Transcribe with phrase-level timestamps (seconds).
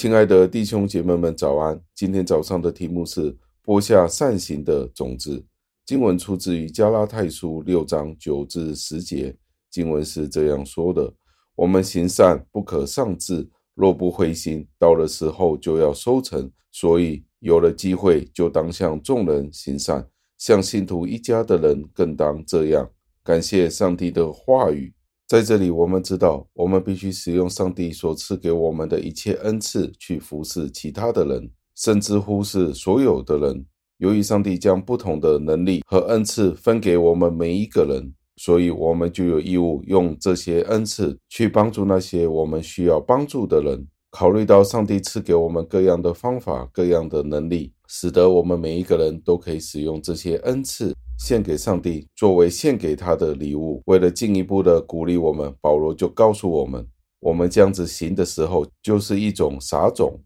[0.00, 1.78] 亲爱的弟兄姐妹们，早安！
[1.94, 5.44] 今天早上的题目是播下善行的种子。
[5.84, 9.36] 经文出自于加拉太书六章九至十节，
[9.70, 11.12] 经文是这样说的
[11.54, 16.50] ：“我们行善不可丧志，若不灰心，到了时候就要收成。
[16.72, 20.08] 所以有了机会，就当向众人行善，
[20.38, 22.90] 向信徒一家的人更当这样。”
[23.22, 24.94] 感谢上帝的话语。
[25.30, 33.64] 在这里，我们知道，我们必须使用上帝所赐给我们的一切恩赐去服侍其他的人，甚至忽视所有的人。
[33.98, 43.86] 由于上帝将不同的能力和恩赐分给我们每一个人，所以我们就有义务用这些恩赐去帮助那些我们需要帮助的人。
[44.10, 50.92] 考虑到上帝赐给我们各样的方法、各样的能力，使得我们每一个人都可以使用这些恩赐。
[51.20, 53.82] 献给上帝，作为献给他的礼物。
[53.84, 56.84] 为了进一步的鼓励我们，保罗就告诉我们：
[57.20, 60.18] 我们这样子行的时候，就是一种撒种。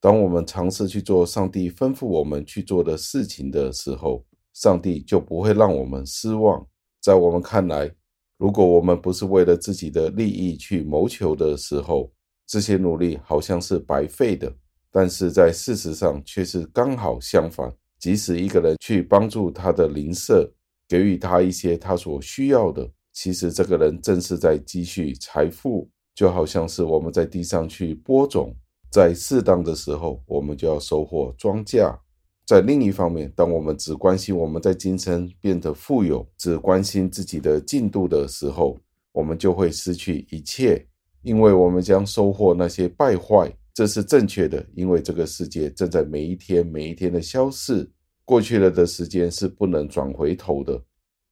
[0.00, 6.66] 当我们尝试去做上帝吩咐我们去做的事情的时候，上帝就不会让我们失望。
[7.00, 7.88] 在我们看来，
[8.36, 12.12] 如果我们不是为了自己的利益去谋求的时候，
[12.48, 14.52] 这些努力好像是白费的。
[14.90, 17.72] 但是在事实上，却是刚好相反。
[18.02, 20.52] 即使一个人去帮助他的邻舍，
[20.88, 28.52] 给予他一些他所需要的，其实这个人正是在积蓄财富，就好像是我们在地上去播种，
[28.90, 31.96] 在适当的时候，我们就要收获庄稼。
[32.44, 38.76] 在另一方面，当我们只关心我们在今生变得富有，只关心自己的进度的时候，
[39.12, 40.84] 我们就会失去一切，
[41.22, 43.56] 因为我们将收获那些败坏。
[43.74, 47.90] 这是正确的，因为这个世界正在每一天、每一天的消逝，
[48.24, 50.82] 过去了的时间是不能转回头的。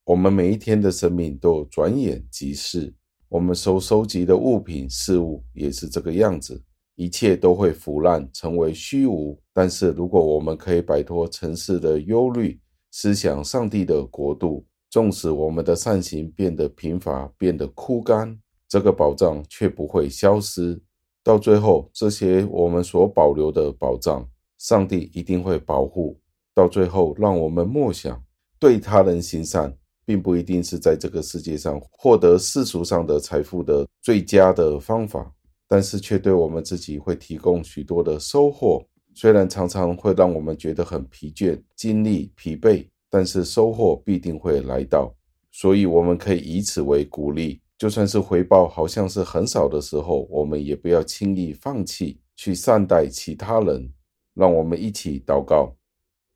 [0.04, 2.92] 我们每一天的生命都转眼即逝，
[3.28, 6.60] 我们所收集的物品、事物也是这个样子，
[6.96, 9.38] 一切都会腐烂，成为虚无。
[9.52, 12.58] 但是，如果我们可以摆脱尘世的忧虑，
[12.90, 20.80] 思想上帝的国度，纵使我们的善行变得贫乏、变得枯干，这个宝藏却不会消失。
[21.22, 24.26] 到最后，这些我们所保留的宝藏，
[24.58, 26.18] 上帝一定会保护。
[26.54, 28.22] 到最后，让我们默想，
[28.58, 35.32] 对他人行善，并不一定是在这个世界上获得世俗上的财富的最佳的方法，
[35.68, 38.84] 但是却对我们自己会提供许多的收获。
[39.14, 45.14] 虽然常常会让我们觉得很疲倦、精力疲惫，但是收获必定会来到。
[45.52, 47.60] 所以，我们可以以此为鼓励。
[47.80, 53.90] 就算是回报好像是很少的时候，我们也不要轻易放弃去善待其他人。
[54.34, 55.74] 让我们一起祷告，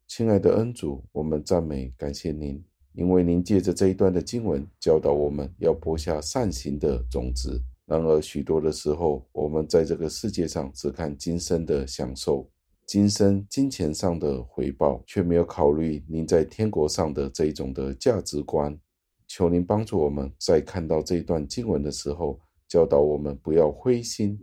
[0.09, 7.63] 亲爱的恩主，我们赞美感谢您，因为您借着这一段的经文教导我们要播下善行的种子。
[7.85, 12.49] 然而许多的时候，我们在这个世界上只看今生的享受，
[12.87, 18.75] 今生金钱上的回报，却没有考虑您在天国上的这一种的价值观。
[19.37, 24.39] 求您帮助我们，在看到这一段经文的时候，教导我们不要灰心，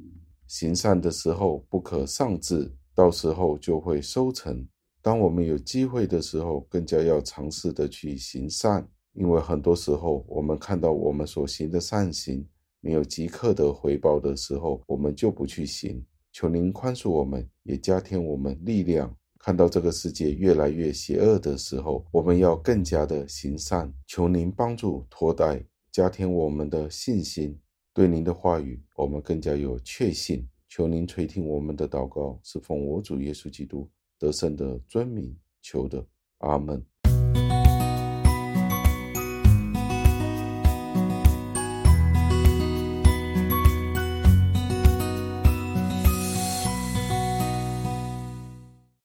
[0.48, 4.68] 行善的时候不可丧志，到时候就会收成。
[5.02, 12.46] 当我们有机会的时候，更加要尝试的去行善，因为很多时候我们看到我们所行的善行
[12.82, 16.06] 没有即刻的回报的时候，我们就不去行。
[16.34, 19.16] 求您宽恕我们，也加添我们力量。
[19.44, 23.92] 看到这个世界越来越邪恶的时候，我们要更加的行善。
[24.06, 27.60] 求您帮助托带，加添我们的信心。
[27.92, 30.48] 对您的话语，我们更加有确信。
[30.70, 36.06] 求您垂听我们的祷告，是奉我主耶稣基督得胜的尊名求的。
[36.38, 36.91] 阿门。